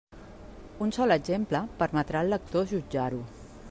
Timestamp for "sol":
0.97-1.15